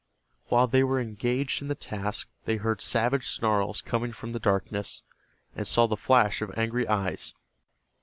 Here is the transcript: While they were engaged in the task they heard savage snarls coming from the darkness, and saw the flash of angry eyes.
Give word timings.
While 0.47 0.65
they 0.65 0.83
were 0.83 0.99
engaged 0.99 1.61
in 1.61 1.67
the 1.67 1.75
task 1.75 2.27
they 2.45 2.55
heard 2.55 2.81
savage 2.81 3.27
snarls 3.27 3.81
coming 3.83 4.13
from 4.13 4.31
the 4.31 4.39
darkness, 4.39 5.03
and 5.55 5.67
saw 5.67 5.85
the 5.85 5.95
flash 5.95 6.41
of 6.41 6.51
angry 6.57 6.87
eyes. 6.87 7.35